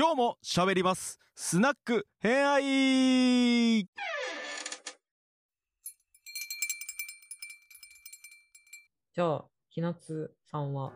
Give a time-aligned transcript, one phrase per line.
[0.00, 3.84] 今日も喋りますスナック偏愛
[9.14, 10.92] じゃあ、ひなつさんは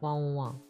[0.00, 0.62] ワンオンワン。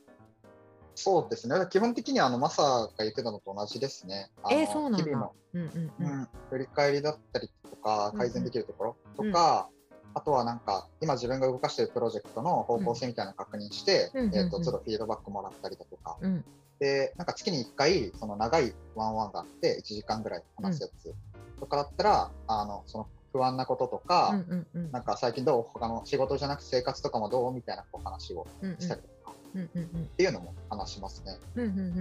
[0.94, 1.66] そうですね。
[1.68, 4.30] 基本的にはあのマサが言ってたのと同じですね。
[4.50, 4.98] えー、そうなんだ。
[5.04, 6.20] 日々の、うんうんううん。
[6.22, 9.68] ん、振り返りだったりとか、改善できるところとか、
[10.14, 16.42] あとはなんか、今自分が動かしているプロジェクトの方向性みたいなのを確認して、うんうんうんえっ、と、ちょっとフィードバックもらったりだとか、うん
[16.80, 21.14] で、なんか月に1回、その長いワンワンがあって、1時間ぐらい話すやつ。
[21.60, 24.92] とかだったら、あの、その不安なこととか、うんうんうん。
[24.92, 28.78] なんか最近どう他の仕事じゃなくて生活とかもどうみたいなこう話をうんうん。
[28.78, 30.02] したりとか、うんうんうん。
[30.02, 31.38] っていうのも話しますね。
[31.54, 31.94] うんうんうんうん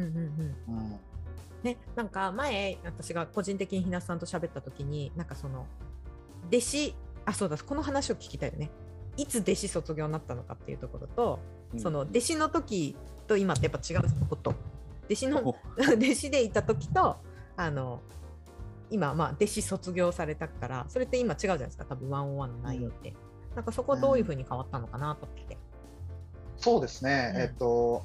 [0.70, 1.00] うんうん。
[1.62, 5.66] ね、なんか前私が個人的にひなさんと喋った時になんかその
[6.48, 8.72] 弟子あそうだこの話を聞きたいよね。
[9.18, 11.40] いつ弟子卒業になったのかっていうところと、
[11.78, 12.96] その弟子の時
[13.30, 14.56] と今ってやっぱ違うこと。
[15.06, 17.18] 弟子のお 弟子でいた時と
[17.56, 18.02] あの
[18.92, 21.86] 今まあ弟子卒業されたからそれって今違うじゃないですか。
[21.86, 23.14] 多分ワンオンワンの内容って、
[23.56, 25.58] なんかそこどういうふうに変わったのかなと思って。
[26.58, 27.42] そうですね、うん。
[27.42, 28.04] えっと、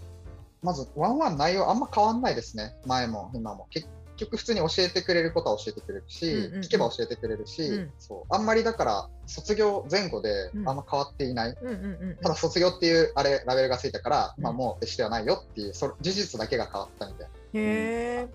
[0.62, 3.66] まず、ワンワン内容あんま変わんないですね、前も今も。
[3.70, 6.60] 結局、普通に教えてくれることは教えてくれるし、うんうんうん。
[6.60, 7.92] 聞けば教えてくれるし、うん。
[7.98, 8.34] そう。
[8.34, 11.56] あんまりだから、卒業前後でうんあんま変わっていない。
[11.60, 12.16] うんうんうんうん。
[12.22, 14.44] ただ、卒業っていうあれラベルがついたから、うん。
[14.44, 17.32] まあ、もう弟子ではないよっていうそれ事実だけが変わったみたいな。
[17.54, 17.58] う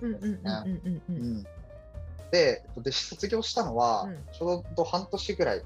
[0.01, 1.43] うんん
[2.31, 4.17] で、えっと弟子卒業したのは、うん。
[4.31, 5.61] ちょうど半年ぐらい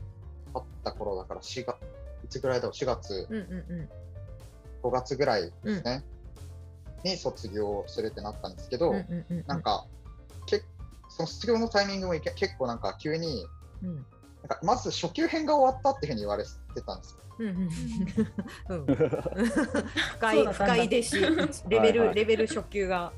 [0.53, 1.75] 経った頃だから、4月、
[2.23, 3.89] いつぐらいだろう、4月、うんうんうん。
[4.83, 6.03] 5月ぐらいですね、
[7.03, 10.02] に卒業するってなったんですけど、うんうんうんなんか、け
[11.15, 13.45] その卒業のタイミングもいけ結構なんか急に、
[13.83, 13.95] うん。
[13.95, 14.03] なん
[14.47, 16.49] かまず初級編が終わったっていうふうに言われて
[16.85, 17.17] たんですよ。
[17.39, 18.95] うんうんうん。
[20.17, 22.15] 深い深い弟子レベル、はいはい。
[22.15, 23.13] レベル初級が。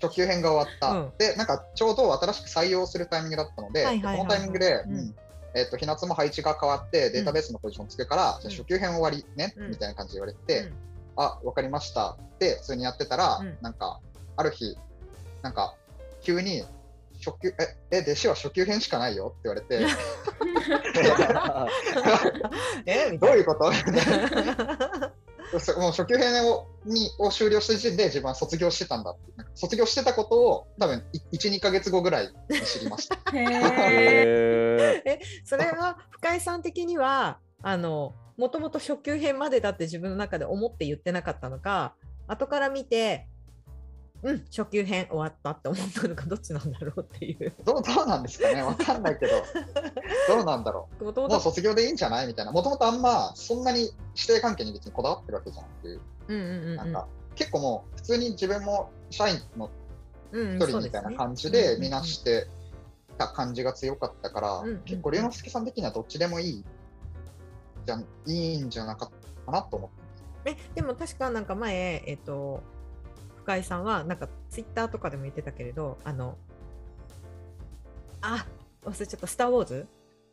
[0.00, 0.90] 初級編が終わった。
[0.90, 1.12] うん。
[1.18, 4.18] で、なんかちょうど新しく採用するタイミングだったので、はいはいはいはい。
[4.18, 4.98] このタイミングで、うん。
[4.98, 5.14] うん。
[5.54, 9.70] えっと、ひなつも配置が変わって、データベースのポジションつくから、じゃあ初級編終わりね、うん。
[9.70, 10.74] みたいな感じで言われて、うん。
[11.16, 12.16] あ、わかりました。
[12.38, 13.56] で、普通にやってたら、うん。
[13.60, 14.00] なんか、
[14.36, 14.76] ある日、
[15.42, 15.76] なんか、
[16.22, 16.64] 急に、
[17.24, 17.54] 初級、え、
[17.90, 19.34] え、弟子は初級編しかないよ？
[19.38, 19.86] って言われて、
[22.86, 23.72] えみどうたいいうこと？
[25.78, 29.20] もう初級編をにを終了した時点で自分は卒業してたんだって。
[29.54, 33.16] 卒業してたことを多分1、2ヶ月後ぐらいに知りました。
[33.32, 35.10] へー。
[35.10, 41.94] へ それは深井さん的にはあのもともと初級編までだって自分の中で思って言ってなかったのか
[42.26, 43.28] 後から見て
[44.24, 47.52] うん初級編終わったって思ったのかどっちなんだろうっていう。
[47.64, 48.62] どうどうなんですかね？
[48.62, 49.32] わかんないけど、
[50.34, 51.04] どうなんだろう？
[51.04, 52.52] もう卒業でいいんじゃないみたいな。
[52.52, 55.88] もともとあんまそんなに師弟関係に別にこだわってるわけじゃなくて、
[56.28, 56.76] うんうんうん。
[56.76, 59.70] なんか結構もう普通に自分も社員の
[60.32, 62.48] うん一人みたいな感じで見なして
[63.18, 66.64] た感じが強かったから、うんうん結構龍之介さん的にはどっちでもいい
[67.86, 69.10] じゃんいいんじゃなかっ
[69.44, 69.96] たかなと思って。
[70.50, 70.64] ます。
[70.72, 72.62] えでも確かなんか前、えっと
[73.44, 76.38] 深井さんはなんかツイッターとかでも言ってたけれどあの
[78.22, 78.46] あ
[78.84, 79.86] 忘れちゃった「スター・ウォーズ」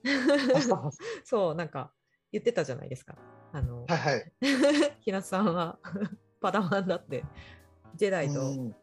[1.26, 1.92] そうなんか
[2.32, 3.16] 言ってたじゃないですか。
[3.52, 4.32] あのはいはい。
[5.02, 5.78] ひなつさんは
[6.40, 7.26] パダワンだって。
[7.96, 8.76] ジェダイと、うん。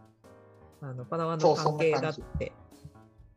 [0.82, 2.52] あのパダワンの関係だって。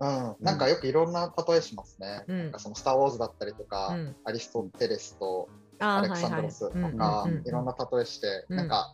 [0.02, 2.26] うん、なんかよくいろんな例えしますね。
[2.28, 2.38] うん。
[2.44, 4.16] なんかそのスター・ウォーズだったりとか、うん。
[4.26, 5.48] アリストテレスと
[5.80, 8.58] アレクサンドロスとか、いろんな例えして、うん。
[8.58, 8.94] なんか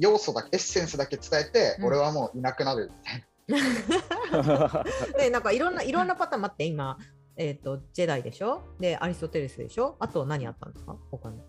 [0.00, 1.84] 要素だけ、エッセンスだけ伝えて、うん。
[1.86, 3.26] 俺はもういなくなるみたいな。
[5.18, 6.98] でなんかいろんな いろんなパターン待って今、
[7.36, 8.62] えっとジェダイでしょ？
[8.78, 9.96] でアリストテレスでしょ？
[9.98, 10.96] あと何あったんですか？
[11.10, 11.40] 他に。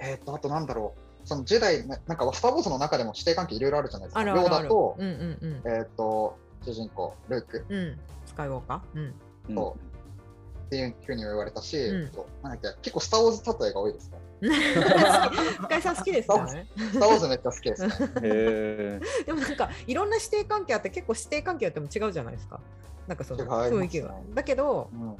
[0.00, 0.94] えっと、あとなんだろ
[1.24, 4.20] う、そのジェダイ、ななんかスター・ウォーズの中でも師弟関係いろいろあるじゃないですか。
[4.20, 4.50] あるあるある。
[4.52, 7.64] ヨーダと、うんうんえっと、主人公、ルーク。
[7.68, 7.78] うん。
[7.78, 9.12] うんスカイウォーカー？
[9.48, 9.54] うん。
[9.54, 9.76] と
[10.66, 12.12] っていうふうに言われたし、うん。
[12.42, 14.18] なんだっけ結構スター・ウォーズ例えが多いですね。
[15.60, 16.44] 深井さん好きですか？
[16.52, 16.66] ね。
[16.76, 17.90] スター・ウォーズめっちゃ好きですね。
[18.22, 22.60] えでもなんかいろんな師弟関係あって結構師弟関係あっても違うじゃないですか。
[23.06, 25.16] なんかその雰囲気が、だけどうん。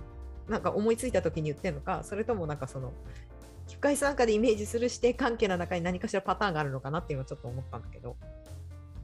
[0.49, 2.91] なんか思いついた時に言ってるのかそれともなんかその
[3.71, 8.17] 深井さんかでイメージする師弟関係の中に何かしらパターンがあるのかなっていうのをちょっと思ったんだけど、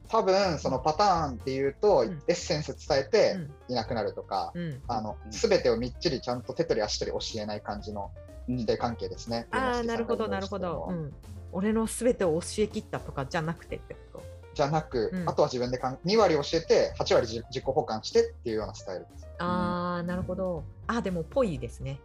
[0.07, 2.21] 多分そのパターンっていうと、うん。
[2.27, 3.53] エッセンス伝えてうん。
[3.73, 5.31] いなくなるとか、うん、あのうん。
[5.31, 9.47] 全てをみっちりちゃんと手取り足取り教えない感じのー師弟関係ですね。
[9.51, 11.13] ああなるほどなるほど、うん、
[11.51, 14.23] 俺のすべてを教え切ったとかじゃなくてってこと？
[14.53, 15.29] じゃなく、うん。
[15.29, 19.27] あとは自分でかん2割教えて8割自自己保管してっていうようなスタイルです。
[19.39, 20.63] ああなるほど。
[20.87, 21.99] あーでもぽいですね。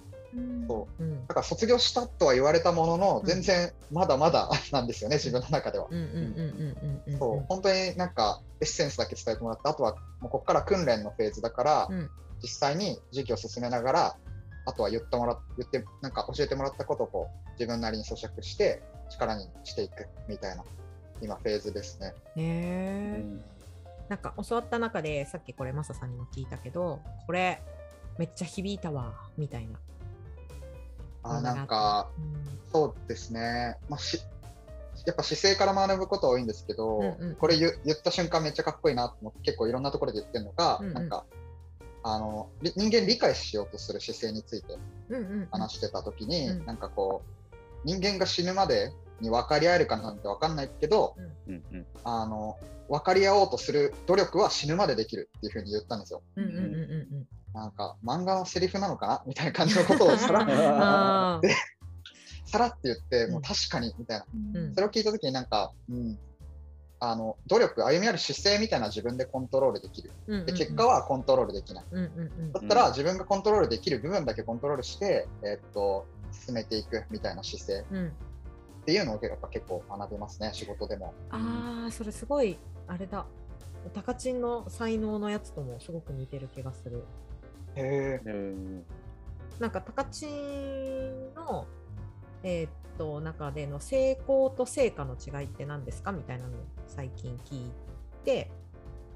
[0.68, 1.02] そう。
[1.02, 1.26] うん。
[1.26, 3.26] だから卒業したとは言われたもののうん。
[3.26, 5.86] 全然まだまだなんですよね自分の中では。
[5.90, 6.22] うんうんうんうん
[7.06, 7.44] うんうんそう。
[7.48, 12.10] 本当になんかエッセンスだけ伝えてもらってあとはもうここから訓練のフェーズだから、うん。
[12.42, 14.16] 実際に授業を進めながら
[14.66, 20.64] あとは言ってもら言ってなんか教えてもらったことをこう自分なりに咀嚼して力にしていくみたいな
[21.22, 22.14] 今フェーズですね。
[22.36, 23.24] へえ
[24.08, 27.62] なんか教わった中でさっきこれマサさんにも聞いたけどこれ
[28.18, 29.78] めっちゃ響いたわみたいな。
[31.22, 32.58] あなんかうん。
[32.72, 34.20] そうですね、まあ、し
[35.06, 40.94] やっぱ姿勢から学ぶこと多いんですけど、うんうんこれ言言った瞬間めっちゃかっこいいなと思って結構いろんなところで言ってるのが、うんうん。
[40.94, 41.24] なんか
[42.02, 44.78] あのり人間理解しようとする姿勢について
[45.10, 45.48] うんうんうん。
[45.50, 46.66] 話してた時に、うん。
[46.66, 51.14] なんかこう人間が死ぬまでに分かり合えるかなんて分かんないけど
[51.46, 51.54] うん。
[51.72, 52.58] うんあの
[52.88, 56.22] 分かり合おうとする努力は死ぬまでできるっていうふうに言ったんですよ。
[56.36, 60.46] うんうんうんうんなんか漫画のセリフなのかなみたいな感じのことをさら
[61.36, 61.48] あー。
[62.46, 63.32] さらって言って、うん。
[63.34, 64.26] もう確かにみたいな。
[64.54, 64.74] うん。
[64.74, 66.18] それを聞いたときになんか、うん、
[67.02, 70.10] あの努力、歩み寄る姿勢みたいな自分でコントロールできる。
[70.26, 71.84] うんうんで結果はコントロールできない。
[71.90, 78.10] うんうんうんだったら自分がコントロールできる部分だけコントロールして、えっと進めていくみたいな姿勢うんっ
[78.84, 81.14] ていうのをやっぱ結構学べますね、仕事でも。
[81.30, 83.24] ああそれすごいあれだ
[83.94, 87.04] タカチンの才能のやつともすごく似てる気がする
[87.76, 88.28] へえ。
[88.28, 88.84] うん
[89.58, 91.66] なんかタカチンの
[92.42, 92.68] えー
[93.00, 97.70] っと中での成功と成果の違いって何ですかみたいなのを最近聞い
[98.24, 98.50] て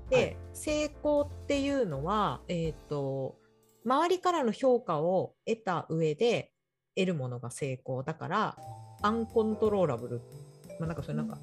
[0.08, 0.36] で、はい。
[0.54, 3.36] 成功っていうのはえーっと
[3.84, 6.50] 周りからの評価を得た上で
[6.96, 8.56] 得るものが成功だから
[9.02, 10.22] アンコントローラブル、
[10.80, 11.36] まあ、なんかそれなんか、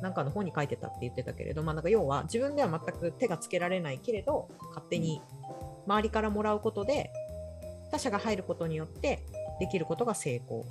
[0.00, 5.20] なんかの本に書いてたって言ってたけれど、まあ、なんか要は自分では全く手がつけられないけれど勝手に
[5.88, 7.10] 周りからもらうことで
[7.90, 9.24] 他者が入ることによって
[9.58, 10.64] できることが成功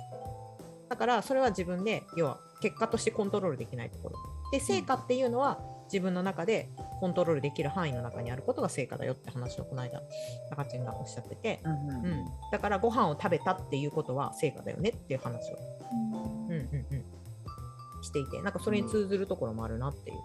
[0.92, 4.16] だからそれは自分で要は結果としてコントロールできないところ。
[4.52, 6.68] で成果っていうのは自分の中で
[7.00, 10.02] コントロールできる範囲の中にあることが成果だよって話をこの間
[10.50, 15.58] 中ちんがおっしゃってて、うんうんうん、だからご飯を食べたっていうことは成果だよねっていう話を、
[15.92, 16.50] うん。
[16.50, 18.42] うんうん、していて。
[18.42, 20.16] なんかそれに通ずるところもあるなっていう、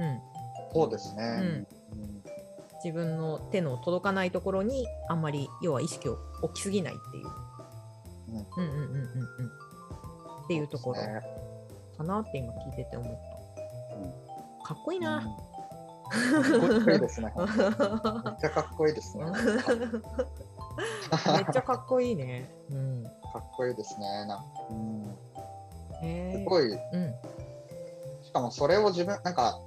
[0.00, 0.20] うん、
[0.74, 1.66] そうですね。
[1.92, 2.22] うんうん。
[2.84, 7.26] 自分の手の届かないところにあんまり要は意識を置きすぎないっていう、
[8.28, 9.02] うん、うんうんうんうん
[9.38, 9.43] うん
[10.44, 11.00] っていうところ
[11.96, 13.14] かなって今聞いてて思っ
[14.62, 15.28] た、かっこいいな、 か
[16.80, 17.32] っこいいですね。
[17.36, 18.90] めっちゃかっこい。
[18.90, 19.24] いですね。
[19.24, 19.30] め
[21.40, 24.06] っちゃかっこいいね、うん、かっこいいですね。
[24.26, 24.44] なん
[26.00, 27.14] すごい、うん。
[28.22, 29.58] しかもそれを自分、なんか、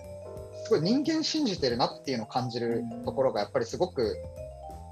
[0.65, 0.81] すごい。
[0.81, 4.17] 人間信じてるなっていうのを感じるところがやっぱりすごく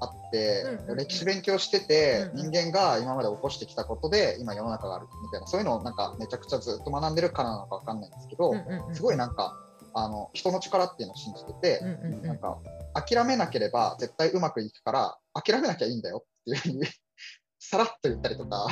[0.00, 0.96] あって、うんうんうん。
[0.96, 2.50] 歴史勉強してて、うんうん。
[2.52, 8.94] 人間が今まで起こしてきたことで今世の中があるみたいな、そういうのをなんかめちゃくちゃずっと学んでるからなのかわかんないんですけど、うんうんうん。
[8.94, 9.54] すごいなんか、
[9.94, 12.22] あの人の力っていうのを信じてて、うんうんうん。
[12.22, 12.58] なんか
[12.94, 16.86] 諦めなければ絶対うまくいくから諦めなきゃいいんだよっていうふうに
[17.58, 18.66] さらっと言ったりとか、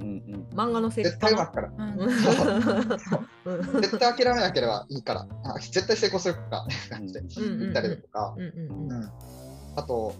[0.00, 0.06] うん。
[0.06, 0.48] うんうん。
[0.54, 2.00] 漫画の絶対うまくからうん。
[2.00, 2.06] う。
[2.06, 2.10] ん
[3.82, 8.92] 絶対諦めなければいいからあ絶対成功するからみたいな感じでうんうん言ったりとか、うんうん。
[8.92, 9.12] うん。
[9.76, 10.14] あと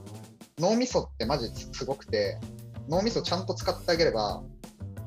[0.61, 2.39] 脳みそってマジすごくて
[2.89, 4.43] 脳みそちゃんと使ってあげれば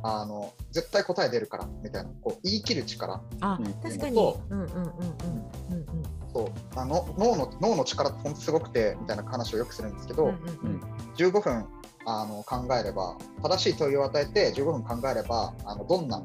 [0.03, 3.21] あの絶対答え出るからみたいなこう言い切る力。
[3.39, 3.73] あうん。
[3.81, 4.15] 確かに。
[4.15, 4.55] そう。
[4.55, 6.03] んうんうんうんうんうん
[6.33, 6.49] そう。
[6.75, 10.81] あの脳の脳の力って本当すごくてみたいな話をよくするんですけど、うんうん
[11.15, 11.65] 15分
[12.05, 16.21] あの考えれば正しい問いを与えて15分考えればあのどんな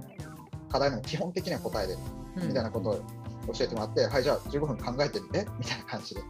[0.71, 1.99] 課題でも基本的には答えれる。
[2.37, 2.95] うんみたいなことを
[3.53, 6.25] 教えてもらって、はいじゃあ15分考えてみてみたいな感じで、う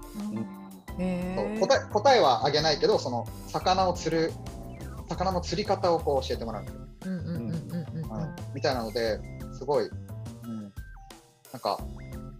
[0.98, 4.32] 答え答えはあげないけどその魚を釣る
[5.08, 6.64] 魚の釣り方をこう教えてもらう、
[8.54, 9.20] みたいなので
[9.54, 9.88] すごい、う
[10.46, 10.62] ん、
[11.52, 11.78] なんか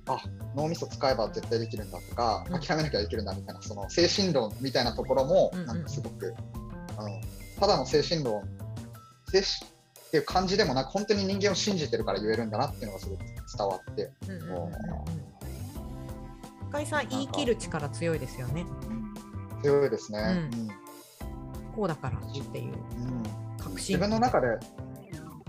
[0.07, 0.21] あ
[0.55, 2.61] 脳みそ使えば絶対できるんだとか、うん。
[2.61, 6.35] 諦めなきゃできるんだみたいなその精神論みたいなところもなんかすごく、うん
[7.61, 8.43] ただの精神論
[9.33, 13.19] 精神っていう感じでもなく本当に人間を信じてるから言えるんだなっていうのがすごく
[13.57, 14.11] 伝わって。
[14.27, 15.38] うんうんうんうんうん
[16.69, 18.67] 深井さん言い切る力強いですよね。
[19.63, 20.49] 強いですね。
[20.53, 20.69] うん。
[21.75, 22.75] こうだからっていう
[23.67, 23.75] うん。
[23.75, 24.59] 自分の中で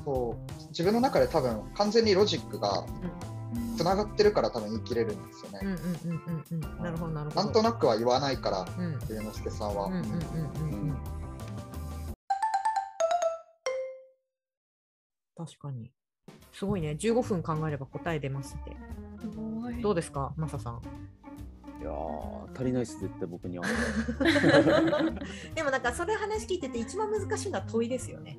[0.05, 0.67] そう。
[0.69, 2.85] 自分の中で多分完全にロジックが
[3.75, 5.59] つながってるから多分言い切れるんですよね。
[6.79, 7.43] なるほどなるほど。
[7.43, 8.99] なんとなくは言わないからうん。
[9.09, 9.85] 龍之介さんは。
[9.87, 10.11] うんうんうんうん。
[10.11, 10.97] うん。
[15.35, 15.91] 確かに。
[16.53, 16.95] すごいね。
[16.99, 18.71] 15分考えれば答え出ますって
[19.81, 20.81] どうですかマサさん？
[21.81, 23.65] いやー足りないです絶対僕には。
[25.55, 28.37] でもなんかそれ話聞いてて一番難しいのは問いですよね。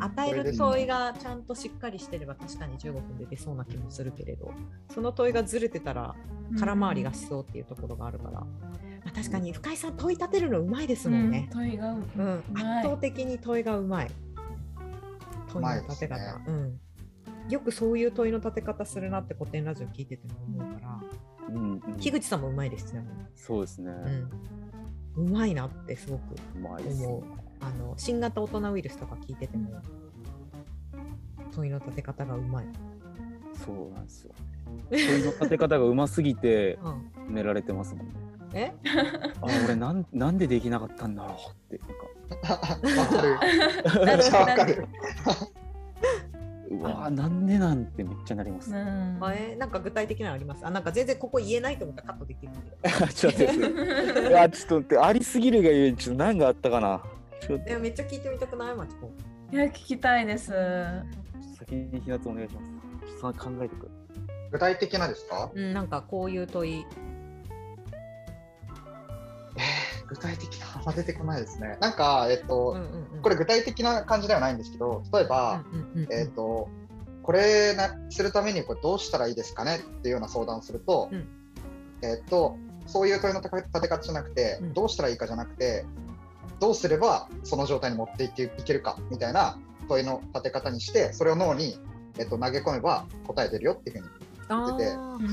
[0.00, 4.52] 与える問いがちゃんとしっかりしてれば確かに15分で出そうな気もするけれど
[4.90, 6.14] その問いがずれてたら
[6.58, 8.46] 空回りがしそうっていうところがあるから、ま
[9.06, 11.48] あ、確かに深井さん問い立てるのうまいですもんね。
[11.52, 14.10] 問いがううん、うまい圧倒的に問いがうまい。
[15.48, 16.80] 問いの立て方、うまいですねうん。
[17.48, 21.00] よくそういう問いの立て方するなって古典ラジオ聞いてても思うから、
[21.48, 23.14] うんうん、樋口さんもうまいですちなみに。
[23.34, 23.90] そうですね。
[25.16, 25.26] うん。
[25.26, 27.22] うまいなってすごくうまいです、思う。
[27.60, 29.80] あの新型大人ウイルスとか聞いてても、
[31.54, 32.66] 問いの立て方がうまい。
[33.64, 34.34] そうなんですよ。
[34.90, 36.78] 問いの立て方がうますぎて
[37.26, 38.12] うん、寝られてますもんね。
[38.52, 38.72] え？
[39.40, 41.34] あ俺なんなんでできなかったんだろ
[41.70, 41.84] うって
[42.28, 42.58] なんか
[44.38, 44.86] わかる。
[46.78, 48.70] うわーなんでなんてめっちゃなります。
[48.70, 50.64] うんあえなんか具体的なのあります？
[50.64, 52.60] あなんか全然ここ言えないと思ったらカットできるんで。
[53.14, 57.02] ちょっと待っていやちょっと待ってありすぎるがゆえにちょっと何があったかな。
[57.40, 58.76] ちょっとえめっちゃ聞いてみたくない？
[58.76, 59.10] マチコ。
[59.52, 60.52] いや聞きたいです。
[61.58, 63.20] 先にひなつお願いします。
[63.20, 63.90] ちょっと考えてくる。
[64.52, 65.50] 具体的なですか？
[65.54, 66.86] うん、なんかこういう問い。
[70.08, 70.66] 具体的な。
[70.76, 71.76] あんま出てこないですね。
[71.80, 73.22] なんか、えっと、うんうんうん。
[73.22, 76.68] これ具体的な感じではないんですけど、例えば、うんうんうんえっと、
[77.22, 79.76] これなするためにこれどうしたらいいですかね？
[79.76, 81.28] っていうような相談をすると、うん。
[82.02, 84.72] えっと、そういう問いの立て方じゃなくて、うん。
[84.72, 85.84] どうしたらいいかじゃなくて、
[86.60, 91.78] どうすればその状態に持っていけいけるかみたいな問いの立て方にして、それを脳に、
[92.18, 94.10] えっと、投げ込めば答え出るよっていうふうに
[94.48, 95.28] あててー。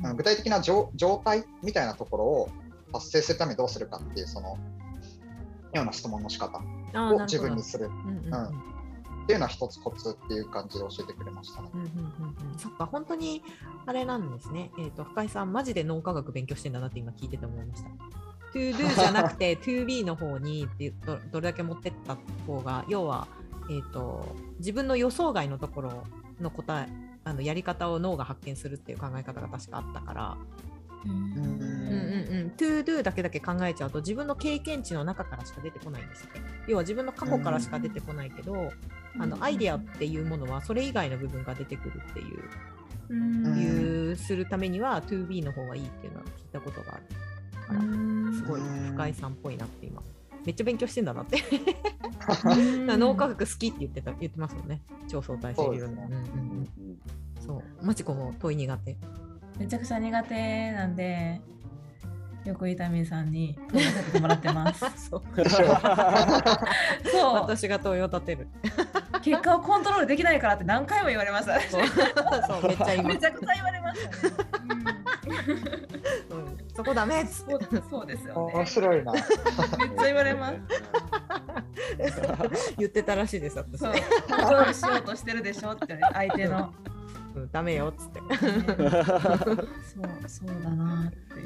[0.00, 2.48] その具体的な状状態みたいなところを
[2.92, 4.58] 達成するためにどうするかっていうその
[5.72, 8.70] ような質問の仕方を自分にするなるほどうんうんうんうん
[9.22, 11.68] っていうのは一つコツっていう感じで教えてくれましたね。
[11.72, 13.42] うんうんうんうんそっか本当に
[13.86, 14.72] あれなんですね。
[14.78, 17.90] えっ、と深井さんマジで脳科学勉強してんだなって今聞いてて思いました。
[18.52, 23.28] to do じゃなくて to be の方にってどどれだけ持ってった方が要は
[23.70, 26.04] えっ、と自分の予想外のところ
[26.40, 26.88] の答え
[27.22, 30.36] あのやり方を脳が発見するっていう考え方が確かあったから、
[31.04, 36.30] うんうんうんうん、to do だけだけ考えちゃうと自分の経験値の中からしか出てこないんですね。
[36.66, 38.72] 要は自分の過去からしか出てこないけど、
[39.18, 42.42] あのアイデアっていうものはそれ以外の部分が出てくるっていう、
[43.08, 47.02] うんするためには to be の方がいいっていうのは聞いたことがある
[47.66, 47.80] から、
[48.36, 50.02] すごい深井さんっぽいなって今。
[50.44, 51.38] めっちゃ勉強してんだなって。
[52.96, 54.80] 脳科学好きって言ってた言ってますもんね。
[55.08, 55.94] 超相対性理論。
[55.94, 56.68] そうん
[57.46, 57.84] そう。
[57.84, 58.96] マチコも問い苦手。
[59.60, 61.38] めちゃくちゃ苦手なんで、
[62.46, 64.80] よく伊丹さんに問いかけてもらってます。
[65.10, 65.22] そう。
[67.12, 68.48] そう、私が問いを立てる。
[69.22, 71.60] 結果をコントロールできないからって何回も言われました。
[71.60, 71.86] そう
[72.48, 74.34] そうめっちゃめちゃくちゃ言われましたね。
[76.30, 77.58] うんそこダメそう
[77.90, 78.66] そうですよね面。
[78.66, 79.12] 白いな。
[79.12, 80.56] めっちゃ言われます。
[82.78, 83.78] 言ってたらしいです、私。
[83.80, 86.72] そう、コントロールしようとしてるでしょって相手の。
[87.34, 88.20] うんダメよっつって。
[88.20, 91.40] そう、そうだなって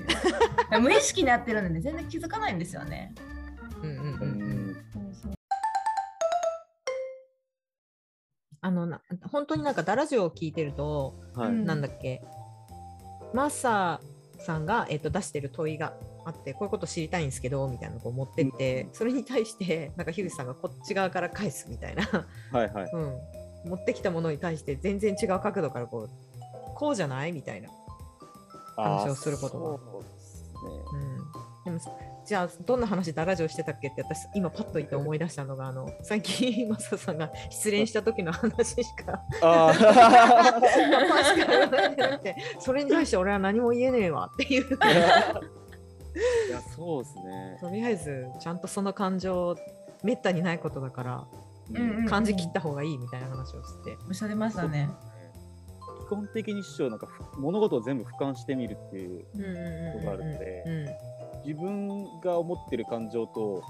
[0.74, 0.80] いう。
[0.80, 3.14] 無意識にやってるので全然気づかないんですよね。
[3.82, 5.32] うんうんうんううんんそうそう
[8.62, 12.22] あのな本当になんかダラジオを聞いてると、はいうんなんだっけ？
[13.34, 22.90] マッサーさんが、えっと出してる問いがあってこういうこと知りたいんですけどみたいなのを持ってって、それに対してなんか樋口さんがこっち側から返すみたいな、はいはい。
[22.92, 23.18] うん、
[23.64, 26.10] 持ってきたものに対して全然違う角度からこう
[26.74, 27.68] こうじゃないみたいな、
[28.76, 30.50] 話をすることがそうですね。
[31.66, 39.74] うん、でもじゃあどんな話ダラジオしてたっけって私今パッと言って思い出したのがあの最近マサさんが失恋した時の話しかあ
[42.58, 44.90] それに対して俺は何も言えねえわっていうあ。
[44.90, 47.58] いやそうですね。
[47.60, 49.56] とりあえずちゃんとその感情
[50.02, 51.24] めったにないことだから
[52.08, 54.90] 感じ切った方がいいみたいな話をして、おっしゃってましたね。
[56.06, 59.24] 基本的に師匠なんかふ物事を全部俯瞰してみるっていう
[59.94, 61.14] ことがあるのでうん
[61.46, 63.62] 自分が思ってる感情と,、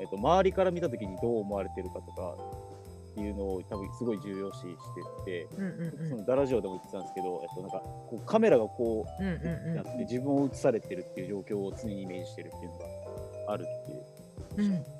[0.00, 2.34] えっと周りから見た時にどう思われてるかとか
[3.12, 4.66] っていうのを多分すごい重要視し
[5.26, 5.48] てて、
[6.08, 9.74] そのダラジオでも言ってたんですけど、えっと、なんかこうカメラがこうんうんううん。
[9.74, 12.84] やって自分を映されてるっていう状況を常にイメージしてるっていうのが
[13.48, 14.70] あるっていう。
[14.70, 14.97] うん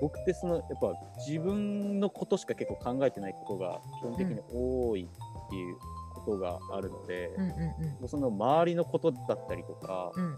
[0.00, 0.92] 僕ってそのやっぱ
[1.26, 5.76] 自分のことしか結構考えてないことが基本的に多いっていう
[6.14, 7.44] ことがあるので、うん。
[7.44, 7.50] うん
[7.96, 10.24] もうその周りのことだったりとか、うん。
[10.24, 10.36] うん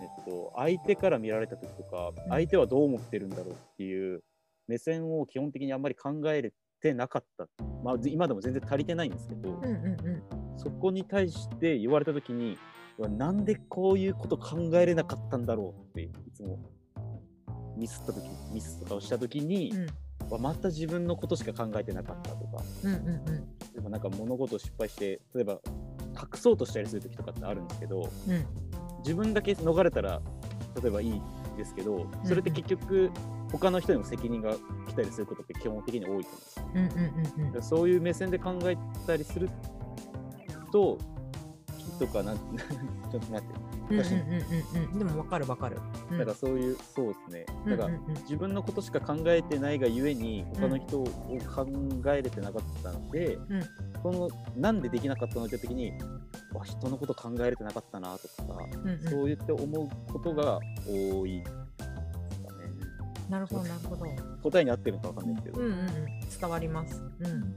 [0.00, 2.30] えっと、相手から見られた時とか、うん。
[2.30, 4.22] 相手はどう思ってるんだろうっていう
[4.68, 7.48] 目線を基本的にあんまり考えれてなかった、
[7.82, 10.58] まあ、今でも全然足りてないんですけど、うんうんうん。
[10.58, 12.56] そこに対して言われた時に
[12.98, 16.58] なんでこういうこと考えれなかったんだろうっていつも
[17.78, 19.86] ミスった時ミスとかをした時に、うん。
[20.30, 22.62] わまた自分のことしか考えてなかったとか。
[22.84, 23.72] うんうんうん。
[23.72, 25.60] でもなんか物事を失敗して例えば
[26.14, 28.46] 隠そうとしたりする時とかってあるんですけどうん。
[28.98, 30.20] 自分だけ逃れたら
[30.82, 31.22] 例えばいい
[31.56, 33.10] ですけどそれって結局
[33.50, 34.54] 他の人にも責任が
[34.88, 36.64] 来たりすることって基本的に多いと思うんですよ。
[36.74, 39.48] うんうんうんそういう目線で考えたりする
[40.70, 40.98] と
[41.78, 43.54] 木とかなん ちょっと待って
[43.90, 45.78] うんうんうんでもわかるわかる。
[46.10, 51.66] うんだからそういうそうですねだから自分のことしか考えてないがゆえに他の人を考
[52.12, 53.62] えれてなかったので、うん
[54.02, 55.92] そのなんでできなかったのって時に
[56.54, 61.42] わ人のこと考えれてなかったなとか、うんうんそう言って思うことが多い
[63.28, 64.06] なるほどなるほど。
[64.42, 65.88] 答えに合ってるのかわかんないけど、うんうんうん
[66.40, 67.02] 伝わります。
[67.20, 67.56] うん。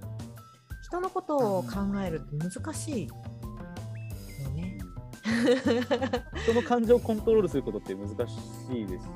[0.83, 1.69] 人のことを考
[2.05, 3.07] えるって難しい。
[6.43, 8.11] 人の感情をコントロールすることって難し
[8.71, 9.09] いですし、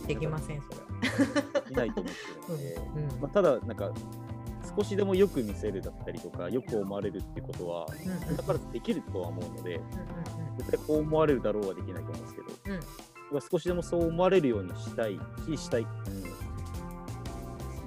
[0.00, 0.06] うん。
[0.06, 1.60] できませんそれ。
[1.60, 3.14] できないと思ってるので、うん。
[3.14, 3.20] うん。
[3.20, 3.92] まあ、ただなんか
[4.76, 12.46] 少しでもよく見せるだったりとかよく思われるっていうことはうんうんだからできるとは思うのでうん絶対こう思われるだろうはできないと思うんですけど、
[13.32, 13.40] うん。
[13.40, 15.18] 少しでもそう思われるようにしたい
[15.56, 15.86] ししたい、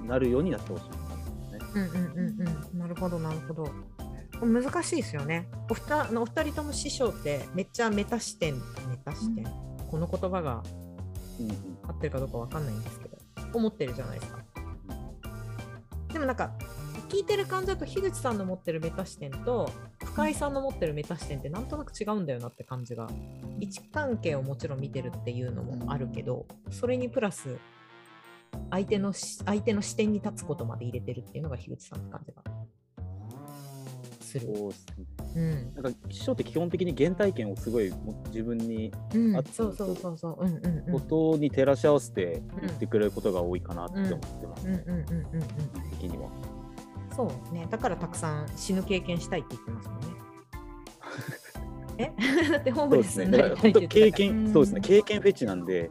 [0.00, 1.64] うん、なるようになってほしいなね。
[1.74, 2.78] うんうんうんうん。
[2.78, 3.70] なるほどなるほど。
[4.46, 5.48] 難しいですよね。
[5.70, 8.62] おふたお二人とも師匠ってめっちゃメタ視点メ
[9.04, 9.44] タ視点、
[9.90, 10.62] この言葉が
[11.40, 11.78] うんうん。
[11.88, 13.18] 合ってるかどうかわかんないんですけど
[13.54, 14.38] 思ってるじゃないですか。
[16.12, 16.52] でもなんか
[17.08, 19.70] 聞いてる感じだと樋口さんの持ってるメタ視点と
[20.04, 23.08] 深井さんの持ってるメタ視点ってなんとなく違うんだよなって感じが
[23.60, 27.56] 位置関係をもちろん見てるっていうのもあるけどそれにプラス
[28.70, 32.42] 相手のし相手の視点に立つことまで入れてるっていうのが樋口さんって感じが
[34.28, 34.46] する。
[34.54, 35.06] そうですね。
[35.36, 44.08] うんなんか師匠って基本的に原体験をすごいも自分にうんあそうそうそうそううんうんうんことに照らし合わせて言ってくれることが多いかなって思っ
[44.40, 46.30] てます、うんうんうんうんうん的には。
[47.14, 50.06] そうね、だからたくさん死ぬ経験したいって言ってますもんね。
[51.98, 52.12] え？
[52.50, 53.24] だってホームレス。
[53.24, 54.80] になりたいって経験、そうですね。
[54.80, 55.90] 経験フェチなんで、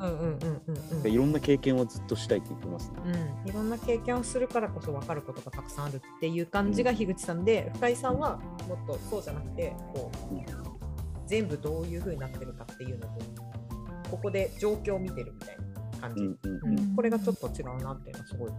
[1.05, 2.95] いろんな経験をずっとしたいって言ってますね。
[3.43, 10.45] うん、いろんな経験をするからこそ分かることがたくさんあるっていう感じが樋口さんで、深井さんはもっとそうじゃなくてこう、うん。
[11.27, 13.09] 全部どういう風になってるかっていうのを
[14.09, 16.95] ここで状況を見てるみたいな感じ、うんうんうん。
[16.95, 18.51] これがちょっと違うなっていうのはすごい。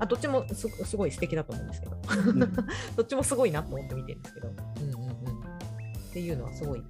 [0.00, 1.96] あどっちもすすごい素敵だと思うんですけど。
[2.30, 2.38] うん。
[2.96, 5.41] どっちもすごいなと思って見てるんですけど、うんうんうん、
[6.12, 6.82] っていうのはすごい。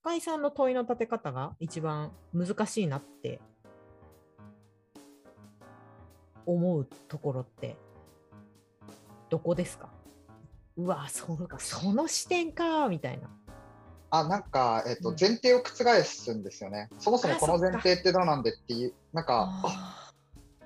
[0.00, 3.42] 深井さんの問いの立て方が一番難しいなって
[6.46, 7.76] 思うところって
[9.28, 9.90] どこですか？
[10.78, 13.28] うわそうかその視点かみたいな。
[14.08, 15.16] あなんか、えっとうん。
[15.20, 16.88] 前提を覆すんですよね。
[16.98, 19.50] そもそもこの前提ってどうなんでっていう、なんか、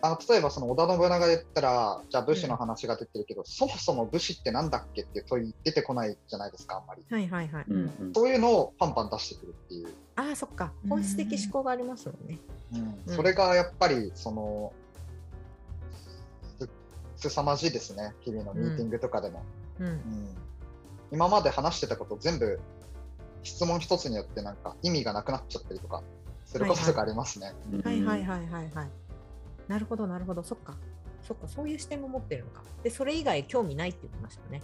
[0.03, 7.05] あ例えばその織田信長で言ったら、じゃあ武士の話が出てるけど、そもそも武士ってなんだっけっていう問い出てこないじゃないですか、あんまり。
[7.11, 7.65] はいはいはい。
[7.69, 9.89] うんうんそういうのをパンパン出してくるっていう。
[10.17, 12.39] ああそっか本質的思考がありますもんね。
[12.75, 14.73] うんうんそれがやっぱりその
[17.19, 19.43] す凄まじいですね、日々のミーティングとかでも。
[19.79, 20.01] うんうん
[21.13, 22.61] 今まで話してたこと全部
[23.43, 26.03] 質問一つによってなんか意味がなくなっちゃったりとか
[26.45, 27.53] することとかありますね。
[27.73, 28.91] うんはいはいはいはいはい。
[29.71, 30.77] なるほどなるほどそっか
[31.23, 32.63] そっかそういう視点も持ってるのか。
[32.83, 34.63] でそれ以外興味ないって言ってましたよね。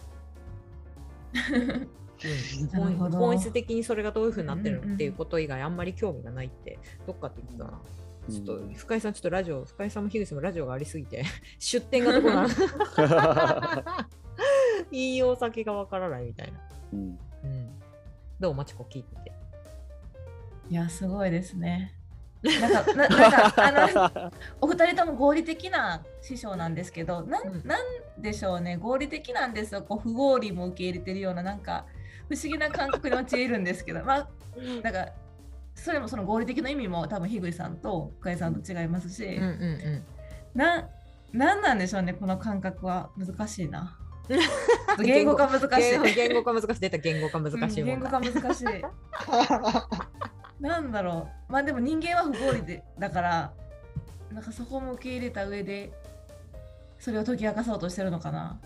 [2.74, 7.80] うん本質的にそれがどういうふうになってるのっていうこと以外あんまり興味がないってどっかって言ってたな。
[8.28, 11.24] ちょっとうん深井さんちょっとラジオ深井さんも樋口もラジオがありすぎて
[11.60, 12.48] 出典がどこなの？
[14.90, 16.58] 言いよう先がわからないみたいな。
[16.92, 17.80] うんうん、
[18.40, 18.54] どう？
[18.54, 19.32] まちこ聞いてて。
[20.68, 21.95] いやすごいですね。
[22.60, 27.80] なんかななんかあのお二人とも合理的な師匠なんですけどなん,、うんなん
[28.18, 31.84] でしょうね合理的なんですよこう不合理も受け入れてるようななんか
[32.28, 34.28] 不思議な感覚に陥るんですけどまあ
[34.82, 35.10] なんか
[35.76, 40.04] それもその合理的な意味も多分樋口さんと深井さんと違いますし、うんうんうん。
[40.54, 40.88] な
[41.32, 43.98] なんなんでしょうねこの感覚は難しいな。
[45.04, 46.14] 言語化難しい。
[46.14, 46.80] 言語化難しい。
[46.80, 48.08] 出た言語化難しいうん言語。
[48.08, 48.66] 化難しい。
[50.60, 53.52] なんだろうまあでも人間は不合理でだから
[54.32, 55.92] なんかそこも受け入れた上で
[56.98, 58.58] それを解き明かそうとしてるのかな。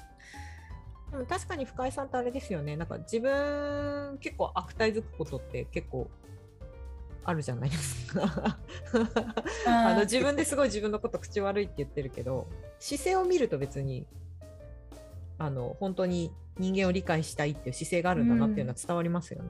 [1.10, 2.76] でも確かに深井さんってあれですよね。
[2.76, 6.08] なんか自分結構悪態づくことって結構
[7.24, 8.58] あるじゃないですか。
[9.66, 12.46] あの自分ですごい自分のこと口悪いって言ってるけど
[12.78, 14.06] 姿勢を見ると別に
[15.38, 19.48] あの本当に人間を理解したいっていう姿勢があるんだなっていうのは伝わりますよね。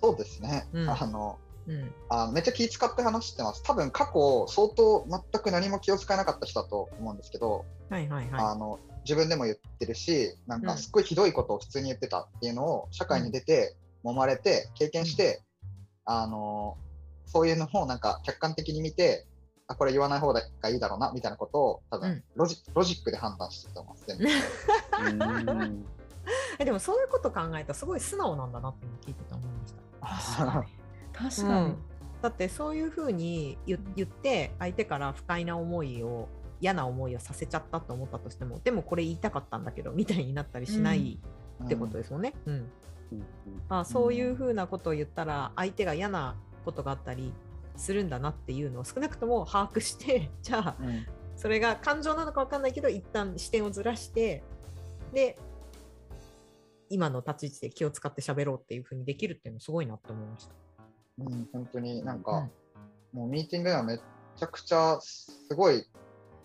[0.00, 0.68] そうですね。
[0.72, 3.62] うんあのうんあめっちゃ気使って話してます。
[3.62, 15.42] 多分過去、相当全く何も気を使えなかった人だと思うんですけど、はいはいはあの自分でも言ってるし、なんうんかすっごいひどいことを普通に言ってたっていうのを社会に出て、揉まれて、経験して、
[16.04, 16.76] あの
[17.24, 19.26] そういうのをなんか客観的に見て、
[19.66, 24.06] あこれ言わない方がいいだろうなみたいなことを多分、うんロジロジックで判断してると思います。
[24.06, 26.03] 全部 うんい。
[26.58, 30.44] えでもそういうこと考えたらすごい素直なんだなって聞いてて思いました。
[31.12, 31.66] 確かに。
[31.66, 31.76] うん。
[32.22, 36.28] だってそういうふうに言言って相手から不快な思いを
[36.60, 41.18] 嫌な思いをさせちゃったと思ったとしてもでもこれ言いたかったんだけどみたいになったりしない
[41.62, 42.34] ってことですよね。
[42.46, 42.54] うん。
[42.54, 43.24] うん。
[43.68, 47.32] あそういうふうなことを言ったら相手が嫌なことがあったり
[47.76, 51.06] するんだなっていうのを少なくとも把握して じゃあうん。
[51.36, 54.42] それが感情なのか分かんないけど一旦視点をずらして
[55.12, 55.36] で
[56.94, 60.54] 今の立ち位置で気を使って喋ろうっていうふうにできるっていうのすごいなって思いました。
[61.18, 62.48] うん、本当になんか、
[63.12, 63.98] もうミーティングではめっ
[64.36, 65.84] ちゃくちゃすごい、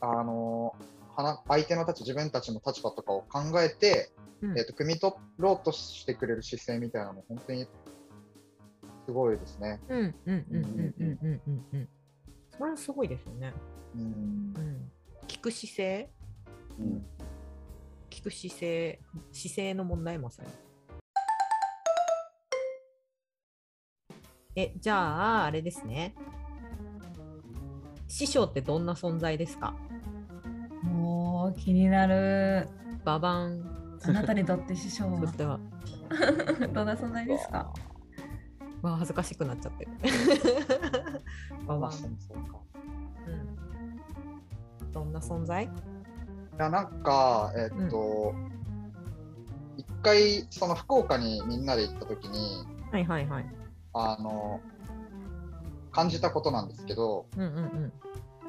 [0.01, 0.73] あの
[1.15, 7.67] 話相手の立ち、自分たちの立場とかを考えて、うんえっと汲み取ろうとしてくれる姿勢みたいなの、本当に
[9.05, 9.79] すごいですね。
[9.88, 11.89] うんうんうんうんうんうんうんうん。
[12.57, 13.53] それはすごいですよね。
[13.95, 14.05] うんう
[14.59, 14.91] ん。
[15.27, 16.09] 聞く姿勢、
[16.79, 17.05] うん
[18.19, 18.99] 聞く姿勢、
[19.32, 20.49] 姿勢の問題もさに。
[24.58, 24.97] え、じゃ
[25.41, 26.13] あ、あれですね。
[28.10, 29.73] 師匠ってどんな存在ですか？
[30.84, 32.67] もう気になる。
[33.05, 33.63] ババン。
[34.03, 35.60] あなたにとって師匠は、は
[36.73, 37.71] どんな存在ですか？
[38.82, 39.91] わあ、恥ずかしくなっちゃってる。
[41.65, 41.91] ババン。
[41.93, 42.38] そう
[44.84, 44.91] ん。
[44.91, 45.63] どんな存在？
[45.65, 45.69] い
[46.59, 48.33] やなんか、えっと、
[49.77, 53.45] 一回、その福岡にみんなで行った時に、はいはいはい。
[53.93, 54.59] あの、
[55.91, 57.93] 感じたことなんですけど、うんうんうん。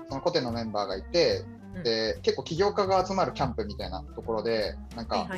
[0.08, 5.28] そのコテのメンバーがいて、うんで結構起業家が集まるキャンプみたいなところで、なんか。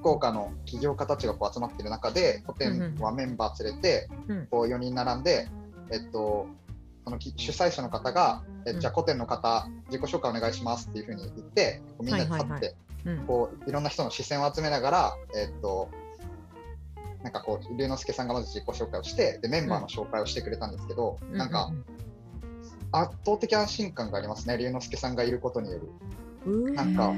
[0.00, 5.48] 福岡の起業家たちがこう集まってる中で、コテンはメンバー連れて、うんこう4人並んで、
[5.90, 6.46] えっと、
[7.08, 8.80] そのき主催者の方が、えうん。
[8.80, 12.74] じゃあコテンの方、自己紹介お願いしますっていうふうに言って、こうみんなで立って、
[13.26, 15.88] こういろんな人の視線を集めながら、えっと、
[17.22, 21.72] なんかこう、龍之介さんがまず自己紹介をして、でメンバーの紹介をしてくれたんですけど、なんか
[22.92, 25.88] 圧倒的安心感がありますね、龍之介さんがいることによる。
[26.46, 27.14] うん、なんか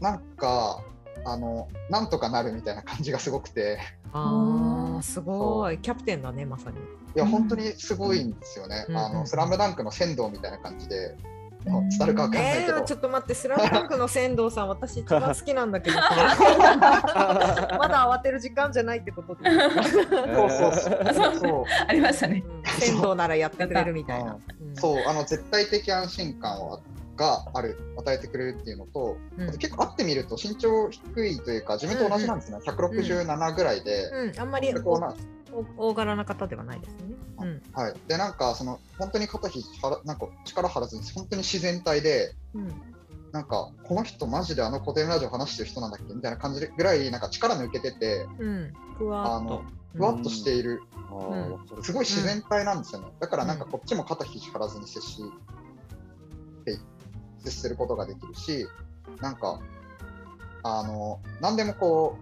[0.00, 0.82] なんか、
[1.24, 3.78] あの、なんとかなるみたいな感じがすごくて、
[4.12, 5.78] ああ、すごい。
[5.78, 6.76] キャプテンだね、まさに。
[6.78, 6.80] い
[7.14, 8.86] や、うん本当にすごいんですよね。
[8.88, 11.16] うんあの、スラムダンクの仙道みたいな感じで、
[11.64, 16.08] 伝わるかわかんないえけど、ー、ちょっと待って、スラムダンクの仙道さん、私一番好きなんだけどさ
[17.78, 21.34] まだ慌てる時間じゃないってことで、そうそうそう。
[21.34, 22.42] そう ありましたね。
[22.46, 24.32] うん仙道ならやってくれるみたいな。
[24.32, 26.80] うんそう、あの絶対的安心感を
[27.20, 29.48] がある、与えてくれるっていうのと、うん。
[29.48, 35.14] あと結構会ってみると身長低いというか、自分と同じなんですね、167ぐらいで、うん、あんまりこうな
[35.76, 37.14] お大柄な方ではないですよね。
[37.40, 37.62] うん。
[37.74, 42.72] はい、で、なんか、その本当に肩ひはらなんか力張らずに、本当に自然体で、うん。
[43.32, 49.36] なんか、この人、マジであの古典ラジオ話してる人なんだっけみたいな感じぐらい、なんか力抜けてて、うん、ふわっと。
[49.36, 49.62] あの。
[49.94, 53.08] ふわっとしている、あーわかるすごい自然体なんですよね。
[53.18, 55.22] だから、なんかこっちも肩肘張らずに接し、
[56.64, 56.78] て
[57.40, 58.66] 接することができるし、
[59.20, 59.60] なんか、
[60.62, 62.16] あの、なんでもこ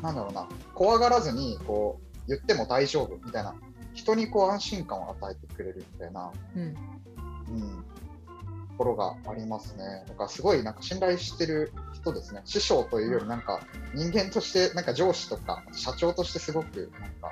[0.00, 3.54] う、なんだろうな、怖がらずに、こう、言っても大丈夫みたいな、
[3.94, 6.74] 人にこう安心感を与えてくれるみたいな、うんうん、
[8.76, 10.04] ところがありますね。
[10.06, 12.42] だからすごいなんか信頼してる人ですね。
[12.44, 13.60] 師匠というよりなんか
[13.94, 17.30] 人間として、なんか上司とか社長としてすごくなんか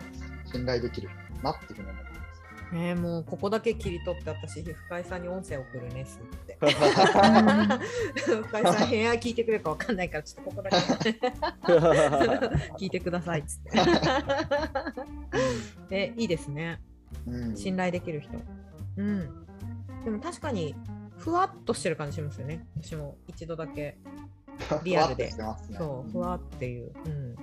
[0.50, 1.10] 信頼できる
[1.42, 2.13] なっていうふうに思います。
[2.76, 6.58] えー、もうここだけ切り取って私深井さんに音声送るねすって。
[6.60, 6.68] 深
[8.60, 10.76] 井さん部屋聞いてくれるかわかんないからちょっとここだけ。
[12.78, 13.70] 聞いてくださいっつって。
[15.90, 16.80] えいいですね。
[17.28, 18.32] うん、信頼できる人。
[18.96, 19.46] うん。
[20.04, 20.74] でも確かに
[21.16, 22.66] ふわっとしてる感じしますよね。
[22.82, 23.98] 私も一度だけ。
[24.82, 25.26] リアルで。
[25.26, 25.32] ね。
[25.78, 26.92] そうふわっていう。
[27.06, 27.36] うん。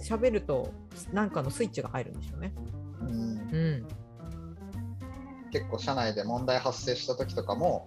[0.00, 0.72] 喋ると
[1.12, 2.52] なんかのスイッチが入るんでしょうね。
[3.00, 3.08] うん。
[3.08, 4.05] うん
[5.52, 7.86] 結構社内で問題発生した時とかも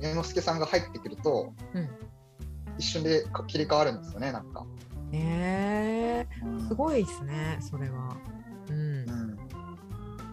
[0.00, 1.88] 龍之介さんが入ってくるとうん。
[2.78, 4.64] 一瞬で切り替わるんですよねなんか、
[5.12, 6.56] えうん。
[6.56, 8.16] ー、すごいですねそれは。
[8.70, 8.76] うん。
[8.76, 9.38] うん、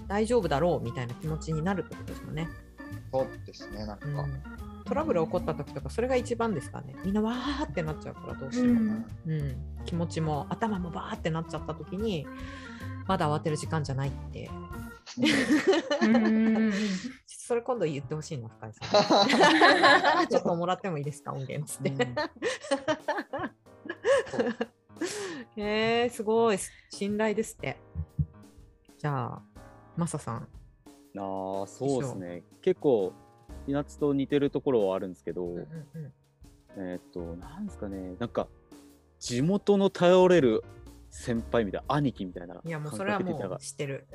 [0.07, 2.47] 大丈夫だろうみたいな気持ちになるってことですよね。
[3.11, 4.41] そうですねなんか、うん、
[4.85, 6.95] トラブル起こった時とかそれが一番ですかね。
[7.03, 9.05] みんなわーってなっちゃうからどうしても、うん。
[9.27, 9.55] うん。
[9.85, 12.25] 気持ちも頭もバーってなっちゃった時に
[13.09, 14.51] まだ慌てる時間じゃないって。
[16.01, 16.73] うんうんうんうん。
[17.25, 20.27] それ今度言ってほしいな深井さん。
[20.29, 21.91] ちょっともらってもいいですか音源つって、
[25.57, 26.59] へえすごい。
[26.91, 27.77] 信頼ですって。
[28.99, 29.41] じゃあ
[29.97, 30.35] マサさん。
[30.35, 32.43] ああそうですね。
[32.61, 33.11] 結構
[33.65, 35.67] ひなつと似てるところはあるんですけど、うんうん。
[36.77, 38.15] えーっとなんですかね。
[38.19, 38.47] なんか
[39.17, 40.63] 地元の頼れる
[41.11, 44.07] 先輩みたいな兄貴みたいな感いやもうそれはもう知ってる。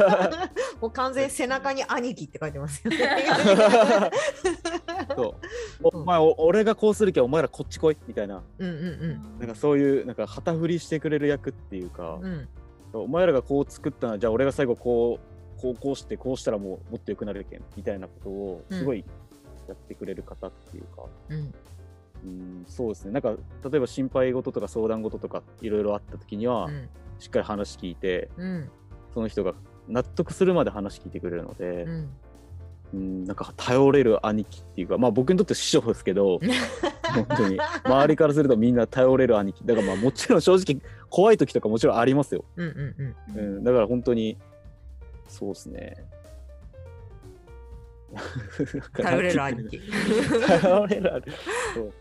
[0.80, 2.98] もう完全に背中に兄貴って書いてますよね。
[5.16, 5.36] そ
[5.82, 5.82] う。
[5.82, 8.42] お前お俺がこうするけどお前らこっち来いみたいな。
[8.58, 12.18] うんうんなんかそういうなんか旗振りしてくれる役っていうか。
[12.20, 12.24] うん。
[12.24, 12.48] う、ん
[12.92, 15.18] お前らがこう作ったのはじゃあ俺が最後こ
[15.58, 19.04] うこうこうしてこうしたらもうもっと良くなるけんみたいなことをすごい
[19.68, 21.54] やってくれる方っていうか、うん
[22.24, 23.12] うん、そうですね。
[23.12, 23.30] なんか
[23.68, 26.88] 例えば心配事とか相談事とかいろいろあった時には、うん。
[27.18, 28.70] しっかり話聞いてうん。
[29.12, 29.54] その人が
[29.88, 32.10] 納得するまで話聞いてくれるので、うん。
[32.92, 36.40] うん、なんか頼れる兄貴っていうかまあ僕にとって師匠ですけど
[37.14, 37.58] 本当に。
[37.84, 39.64] 周りからするとみんな頼れる兄貴。
[39.64, 44.38] だからまあもちろん正直怖い時とかもちろんありますよ、うん、だから本当に
[45.28, 46.04] そうですね。
[48.94, 49.80] 頼れる兄貴。
[50.60, 51.30] 頼れる兄貴。
[51.74, 51.92] そう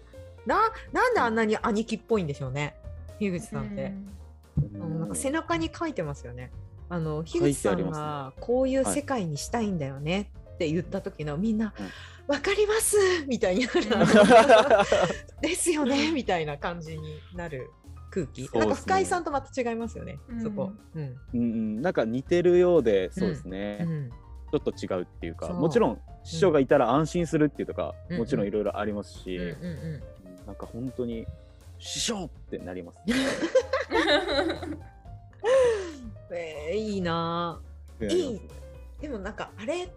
[0.45, 2.75] ななんであんなに兄貴っぽいんでしょうね。
[3.19, 3.93] 樋口さんって、
[4.73, 4.99] うん。
[4.99, 6.52] なんか背中に書いてますよね。
[6.89, 10.32] あの樋口さんがこういう世界にしたいんだよね。
[10.56, 11.73] って言った時のみんな
[12.28, 12.97] 「わかります!」
[13.28, 13.82] みたいになる。
[15.41, 16.12] ですよね。
[16.12, 17.69] みたいな感じになる
[18.10, 18.49] 空気、ね。
[18.56, 20.41] なんか深井さんとまた違いますよね、うん。
[20.41, 21.17] そこ、うん。
[21.34, 24.10] うんうん、なんか似てるようでそうですね、うん。
[24.10, 30.04] ちょっと違うっていうかもちろん師匠がいたら安心するっていうとか、うんもちろんいろいろありますし、うんうん
[30.49, 31.27] なんか本当に
[31.77, 32.97] 師匠ってなります。
[36.31, 37.62] えーいいな。
[37.99, 38.41] ぁいい
[38.99, 39.93] でもなんかあれ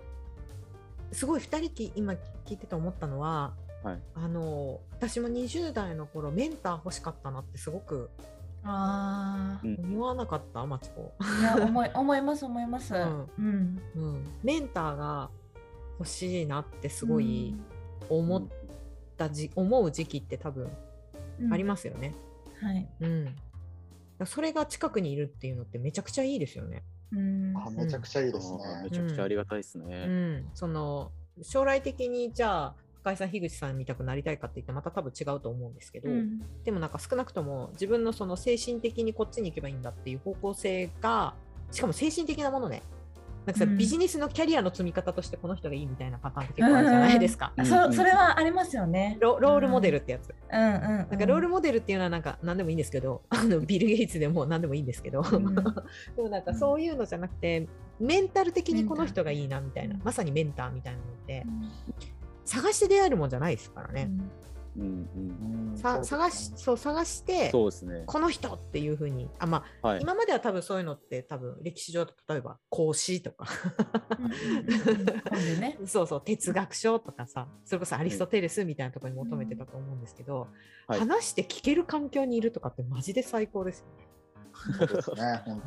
[1.11, 2.13] すごい2人き今
[2.45, 3.99] 聞いてて思ったのは、はい。
[4.15, 8.11] あの私も20代の頃メンター欲しかったなってすごく
[8.63, 9.77] あうん。
[9.77, 12.95] 思わなかったマチコ、あ、いや思い思います思います。
[12.95, 13.31] うん。
[13.39, 13.83] うん。
[13.97, 15.31] うん、メンターが
[15.99, 17.55] 欲しいなってすごい
[18.11, 18.43] 思っ
[19.29, 20.69] たじ、思う時期って多分
[21.51, 22.15] ありまますよね、
[22.59, 22.65] す。
[22.65, 22.89] はい。
[23.01, 23.37] うん
[24.25, 26.85] それが近くにいるっていうのってめちゃくちゃいいですよね。
[27.13, 27.53] うん。
[27.57, 28.91] あめちゃくちゃいいですあーめね。
[28.91, 30.07] ちゃくちゃありがたいですうね。
[30.07, 31.11] ん、その
[31.43, 41.35] 将来的にじゃあ深井さん樋口さんみたくなりたいかって言ってまた多分違うと思うんですけど、うんでもなんか少なくとも自分のその精神的にこっちに行けばいいんだっていう方向性が
[41.73, 42.83] しかも精神的なものね
[43.47, 47.53] なんかさ、うんビジネスのキャリアの積み方としてこの人がいいみたいなパターンって結構あるじゃないですか。
[47.57, 49.19] うんそそれはありますよね。
[49.21, 50.35] ロロールモデルってやつ。
[50.53, 50.81] うんうん。
[50.81, 55.55] なんかロールモデルっていうのはなんか何でもいいんですけど、 あのビル・ゲイツでも何でもいいんですけど、うん
[56.17, 61.45] でもなんかそういうのじゃなくて、メンタル的にこの人がいいなみたいな、まさにメンターみたいなのって、
[62.45, 64.11] 探して出会えるもんじゃないですからね。
[64.77, 65.67] うんうん。
[65.71, 68.03] うんさ探しそう探して、そうですね。
[68.07, 70.01] この人っていうふうに、あまあ、はい。
[70.03, 73.47] 今までは多分そういうのって多分歴史上例えば孔子とか
[75.61, 75.79] ね。
[75.87, 80.41] そうそう哲学書とかさそれこそアリストテレスみたいなところに求めてたと思うんですけど、
[80.87, 84.13] はい話して聞ける環境にいるとかってマジで最高ですよね。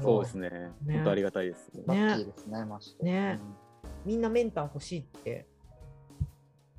[0.02, 0.72] そうですね。
[0.86, 1.72] 本当ありがたいです。
[1.88, 2.26] ね。
[3.02, 3.40] ね、
[4.06, 5.48] みんなメンター欲しいって。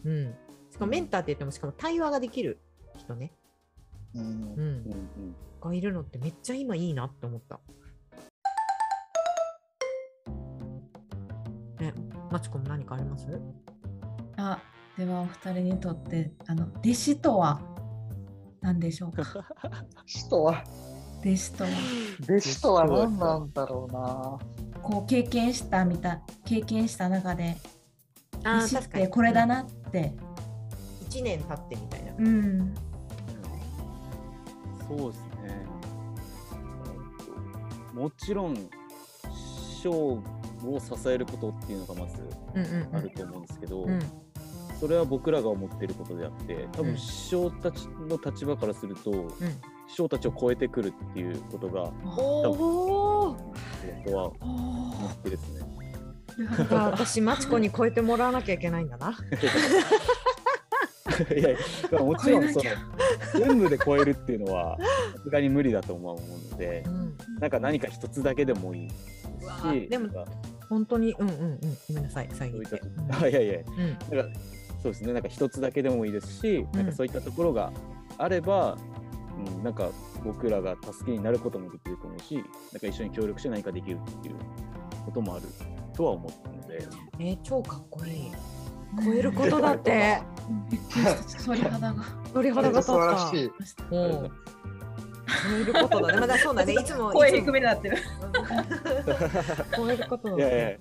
[0.04, 0.34] うん。
[0.76, 2.58] しかもメンターって言ってもしかも対話ができる
[2.98, 3.32] 人ね。
[4.14, 4.26] うんう
[4.62, 4.84] ん。
[5.58, 7.58] がいるのってめっちゃ今いいなって思った。
[11.80, 11.94] ね、
[12.30, 13.26] マチコも何かあります？
[14.36, 14.58] あ、
[14.98, 17.58] ではお二人にとってあの弟子とは
[18.60, 19.24] 何でしょうか？
[20.04, 20.62] 師とは、
[21.20, 21.70] 弟子とは
[22.22, 24.38] 弟子とは何なんだろうな。
[24.82, 27.56] こう経験したみた経験した中で
[28.44, 29.46] あ弟子ってこれだ。
[29.46, 30.12] なって。
[31.16, 32.12] 1年経ってみたいな。
[32.18, 32.74] うん。
[34.88, 35.66] そうですね。
[37.94, 40.22] もちろん師匠を
[40.81, 42.22] 支えることっていうのがまず
[42.55, 43.98] うんうんあると思うんですけど、うん。
[44.79, 49.31] それは僕らが思ってることであって多うん分師匠たちの立場からすると、うん。
[49.88, 52.50] 師匠たちを超えてくるっていうことがお
[53.31, 53.37] お。
[54.05, 55.66] 僕は思ってですね。
[56.38, 59.16] なんか私マチコに超えてもらわなきゃいけないんだな。
[61.22, 61.57] いやい
[61.92, 62.64] やもちろんその
[63.35, 64.76] 全部で超えるっていうのは
[65.16, 67.16] さすがに無理だと思うのでうん。
[67.40, 70.09] なんか何か一つだけでもいいしでも
[70.68, 71.61] 本当にうんうんうん。
[71.88, 72.81] ごめんなさい最後言
[73.22, 74.16] あいやいやうん。
[74.16, 74.38] なんか
[74.83, 77.72] そうですねなんか一つだけでもいいですし、なんかそういったところが
[78.18, 78.76] あれば、
[79.57, 79.90] うん、なんか
[80.24, 84.37] 僕らが助けになることもできると思うしなんか一緒に協力して何かできるっていう
[85.05, 85.46] こともある
[85.94, 86.87] とは思ったので。
[87.18, 88.33] えー、超かっこいい。
[89.05, 90.18] 超えることだって
[90.70, 92.04] びっくりした鳥肌が。
[92.32, 93.50] 鳥肌が立素晴らったしい。
[93.90, 94.30] うん
[95.26, 96.20] 超えることだね。
[96.20, 96.72] まだそうだね。
[96.72, 97.98] いつも 声低めになってる。
[99.76, 100.80] 超えることだね。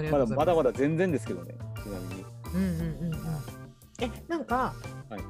[0.00, 2.24] いやまだまだまだ全然ですけどねちなみに。
[2.54, 3.16] うんうんうんうん。
[4.00, 4.74] え、なんか、
[5.08, 5.20] はい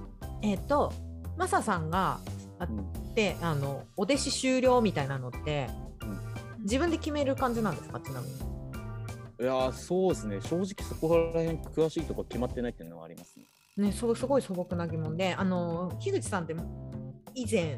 [0.43, 0.93] えっ、と、
[1.37, 2.21] マサさんが
[2.61, 5.69] うんで、あの、お弟子終了みたいなのって、
[6.03, 6.17] うん
[6.62, 8.56] 自分で決める感じなんですか、ちなみに。
[9.38, 13.44] いやーそうですね正直そこら辺詳しいところ決まってないっていうのはありますね。
[13.77, 16.57] ね、そうすごい素朴な疑問で、あの、樋口さんって
[17.35, 17.77] 以前、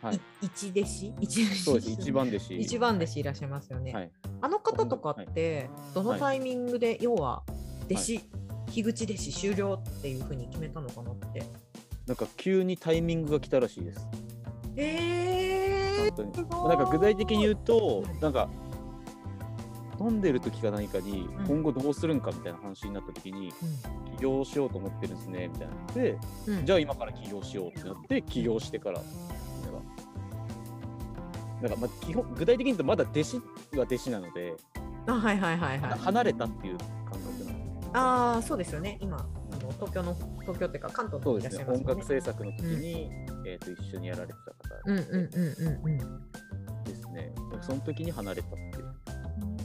[0.00, 1.14] はいい一弟子？
[1.20, 1.62] 一弟子？
[1.64, 2.58] そうです一番弟子。
[2.58, 3.92] 一番弟子いらっしゃいますよね。
[3.92, 4.10] はい。
[4.40, 7.42] あの方とかって、どのはいタイミングで、要は
[7.90, 8.20] 弟子、
[8.70, 11.42] 樋口弟子終了っていうふうに決めたのかなって。
[12.06, 14.08] なんか急にタイミングが来たらしいです。
[14.76, 16.68] え本当に。
[16.68, 18.48] なんか具体的に言うと、なんか
[20.00, 21.46] 飲んでる時か何かにうん。
[21.46, 23.52] 今後どうするんかみたいな話になった時に、
[24.16, 25.74] 起業しようと思ってるんですねみたいな。
[25.94, 30.08] で、うん、じゃあ今から起業しようってなって起業してからみんなが。
[31.62, 33.42] なんかまあ基本具体的に言うとまだ弟子は
[33.82, 34.54] 弟子なので、
[35.06, 35.98] あはいはいはいはい。
[35.98, 36.88] 離れたっていう感
[37.20, 38.98] 覚なんでああそうですよね。
[39.00, 41.90] 今あの東京の東京っていうか関東そのいらっしゃいますうですね。
[41.90, 43.10] 音楽制作の時に、
[43.46, 44.98] えー、と一緒にやられてた方うん。
[44.98, 45.18] うんうん
[45.84, 46.84] うんうん。
[46.84, 47.32] ですね、
[47.62, 48.84] その時に離れたっていう。
[48.84, 48.87] の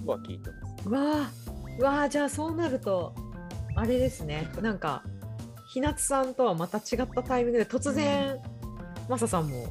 [0.06, 0.89] は聞いてます。
[0.89, 1.32] うわあ
[1.80, 3.13] うわあじゃあそうなると
[3.76, 4.48] あれですね。
[4.62, 5.04] なんか
[5.68, 8.38] ひなつさんとはまた違ったタイミングで突然、
[9.10, 9.66] マサさんも。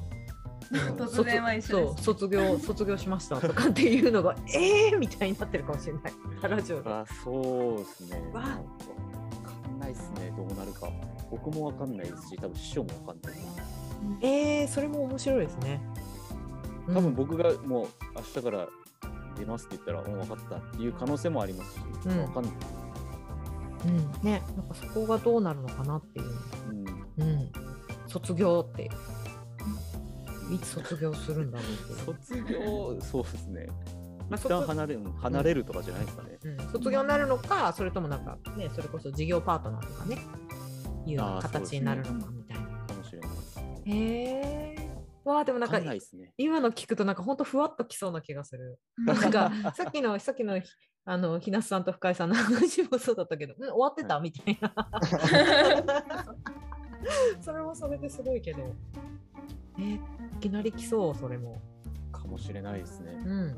[0.73, 6.13] 突然は一緒卒業 卒業しましたとかっていうのがええー、みたいになってるかもしれない
[6.51, 8.17] ラジオであそうですね。
[8.33, 10.89] わわかんないですね、どうなるか。
[11.31, 13.73] 僕もわかんないですし、多分師匠もわかんない。
[14.21, 15.81] えー、それも面白いですね
[16.89, 18.69] 多分僕がもう明日から
[19.33, 22.53] 出ますって言ったら、もう分かったっていう可能性もありますし、うんわかんない。
[23.85, 26.27] うん、うん、ねなんかそこがどうなるのかなっていう
[27.19, 27.53] うんうん
[28.07, 28.91] 卒業って
[30.53, 33.67] いつ卒業するんだろう 卒業、そうですね。
[34.29, 36.39] まあ一旦離れる離れるとかじゃないですかね。
[36.45, 40.19] うん、卒業になるのか、それともなんかね、それこそ事業パートナーとかね、
[41.07, 42.63] いう形になるのかみたいな。
[42.87, 43.31] かもしれない。
[43.85, 44.52] へえ。
[45.25, 45.99] わあ、でもなんかね。
[46.37, 48.79] 今の聞くとなんか本当ふわっときそうな気がする。
[48.99, 50.61] なんか さっきのさっきの
[51.05, 54.73] あのひなすさんと深井さんの話もそうだったけど、うん、終わってた、はみたいな。
[57.41, 58.75] それもそれですごいけど。
[59.79, 60.01] えー
[60.33, 61.61] いきなり来そう、それも。
[62.11, 63.13] かもしれないですね。
[63.25, 63.57] うん。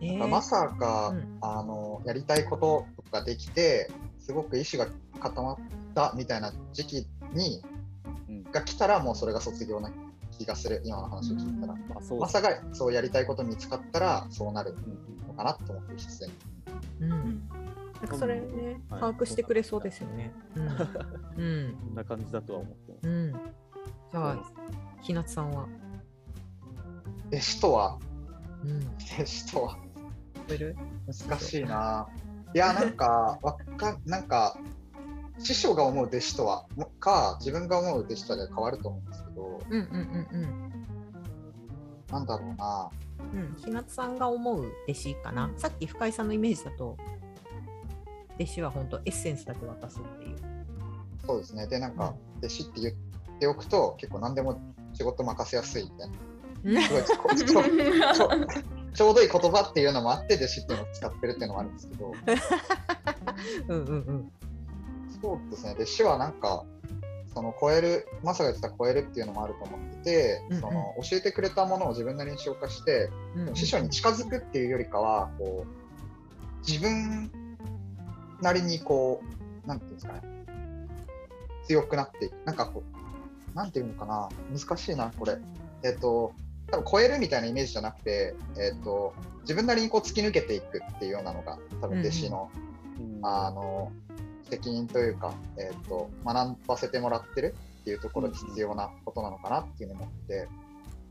[0.00, 4.86] えーまさか、うんあのやりたいこととかできてすごく意志が
[5.20, 5.56] 固まっ
[5.94, 7.62] たみたいな時期に
[8.28, 8.42] うん。
[8.44, 9.90] が来たらもうそれが卒業な
[10.38, 16.30] 気がする今の話を聞いたら、まあ、そうまさかそうやりたいこと見つかったらそうなるうんのかなと思って必然
[17.00, 17.48] うんうん
[18.00, 20.32] なんかそれね、はい把握してくれそうですよね。
[20.56, 20.68] うん。
[21.36, 21.46] う
[21.90, 21.94] ん。
[21.96, 23.08] な感じだとは思ってます。
[23.08, 23.32] うん。
[23.32, 24.38] じゃあ、
[25.00, 25.66] ひなつさんは？
[27.28, 27.98] 弟子とは？
[28.62, 28.78] うん。
[28.78, 29.78] 弟子とは？
[30.46, 32.06] 難しいな
[32.52, 34.58] いやなんかわかなんか
[35.38, 40.72] 師匠が思う弟子とはもか自分が思う弟子とはで変わると思うんですけどうんうんうん
[42.10, 42.90] なんだろうな
[43.32, 43.40] うん。
[43.40, 43.54] うん。
[43.56, 45.50] ひなつさんが思う弟子かな。
[45.56, 46.96] さっき深井さんのイメージだと、
[48.36, 50.36] 弟子は本当エッセンスだけ渡すっていう。
[51.26, 52.94] そうですねでなんか弟子って言っ
[53.40, 54.60] ておくと結構何でも
[54.92, 57.04] 仕事任せやすいみたいなすごい
[58.94, 62.12] ちょうどいい言葉っていうのもあって弟子っていうのを使ってるっていうのもあるんですけど
[63.68, 64.32] うんうんうん。
[65.20, 66.64] そうですね弟子はなんか
[67.34, 70.60] その超えるマサが言ってた超えるっていうのもあると思ってて、うんうん。
[70.60, 73.56] その教えてくれたものを自分なりに消化してうんうん。
[73.56, 77.30] 師匠に近づくっていうよりかはこう自分
[78.40, 79.22] なりにこ
[79.64, 80.20] うなんていうんですかね。
[81.66, 82.34] 強くなっていく。
[82.44, 82.82] なんかこ
[83.52, 84.28] うなんていうのかな。
[84.52, 85.38] 難しいなこれ。
[85.82, 86.32] えっ、と
[86.70, 92.50] 多分超えるみたいなイメージじゃなくて、えっと自分なりにこう突き抜けていくっていうようなのが多分弟子の、
[92.98, 93.26] うん。
[93.26, 93.92] あの
[94.48, 100.48] 責任というか、えっと学ばせてもらってるっていうところで必要なことなのかなっていうのを思って、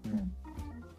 [0.06, 0.32] うん。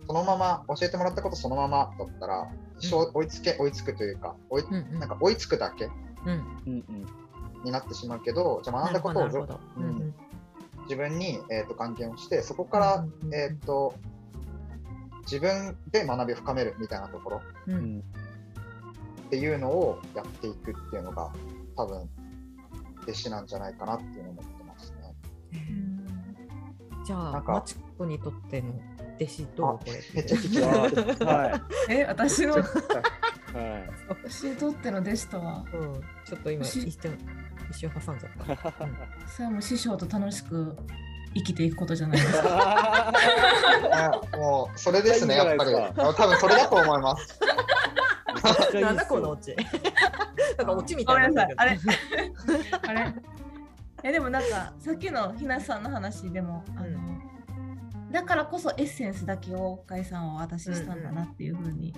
[0.07, 2.47] そのまま教えてもらったことそのままだったら
[2.79, 6.33] 一生追いつけ追いつくというか追いなんか追いつくだけうん。
[6.67, 7.07] うんうん
[7.65, 9.25] になってしまうけどじゃあ学んだことを。
[9.79, 9.85] うん。
[9.85, 10.15] うん
[10.85, 13.95] 自分に、えー、と還元をしてそこから、えー、と
[15.23, 18.05] 自分で学びを深めるみたいなところうん。
[19.27, 21.33] っていうのをやっていくっていうのが
[21.75, 22.09] 多分
[23.05, 25.15] 弟子なんじゃないかなっていうのを思ってますね。
[27.05, 28.71] じゃあなんかマチコにとっての
[29.21, 29.79] 弟子どう？
[29.79, 30.95] これめっちゃ聞きわます。
[30.95, 31.61] ーはい。
[31.91, 32.65] え、私の、はい。
[34.09, 37.19] 私にとっての弟子とは、うん、ちょっと今し一瞬
[37.71, 38.73] 一瞬挟んじゃった。
[39.29, 40.77] それはもう師匠と楽しく
[41.35, 43.13] 生きていくことじゃないですか。
[43.93, 45.73] あもうそれですね、やっぱり。
[45.73, 47.39] 多分それだと思います。
[48.81, 49.55] なんだこのオチ。
[50.59, 51.47] なんかオチみたいな。
[51.57, 51.79] あれ
[52.87, 53.15] あれ
[54.03, 57.25] えでもなんかさっきのひなさんの話でも、あの
[58.13, 61.95] だからこそエッセンスだけを深井さんは私したんだなっていうふうに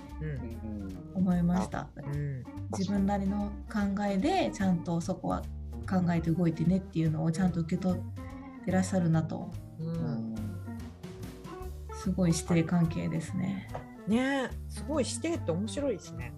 [1.15, 1.89] 思いました。
[1.97, 2.45] うん
[2.77, 5.43] 自分なりの考えでちゃんとそこは
[5.89, 9.53] 考えて動いてねっていうのをちゃんと受け取ってらっしゃるなと
[11.93, 13.69] すごい師弟関係ですね。
[14.07, 16.33] ねえすごいしてって面白いですね。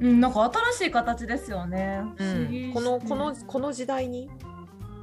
[0.00, 2.02] うん、なんか新しい形ですよね。
[2.18, 4.30] うん、このこのこの時代に？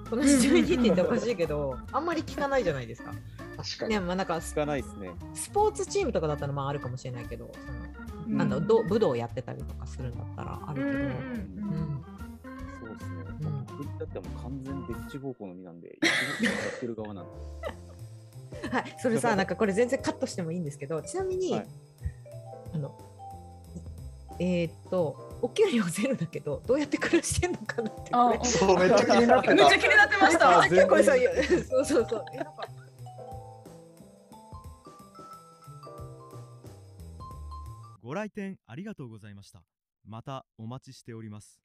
[0.10, 3.14] この時代にって言っておかしいけど あんまり聞かないじゃないですか。
[3.58, 3.92] 確かに。
[3.96, 5.12] ねまあなんかスつかないですね。
[5.34, 12.06] スポーツチームとかだったらまああるかもしれないけど、そのうんなんだ武道やってたりとかするんだったらあるけど、うんうんうんうん
[12.80, 13.50] そうですね。
[13.50, 15.88] ん僕だってもう完全デッチ方向の身なんで、
[16.42, 17.32] やってる側なんで。
[18.70, 21.68] はい、それさ、 なんかこれ全然カットしてもいいんですけど、ちなみに、はい
[22.74, 22.98] あの、
[24.40, 28.48] えーっと、お給料ゼロだけど、どうやって暮らしてんのかなって。
[28.48, 29.80] そう、めっちゃ気になってためっちゃ。
[29.80, 30.60] 気になってました。
[30.62, 32.26] あ結構そうそうそう。
[32.34, 32.68] えなんか
[38.04, 39.64] ご来店ありがとうございました
[40.06, 41.63] またお待ちしております